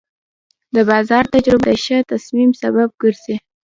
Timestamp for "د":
0.75-0.77, 1.75-1.79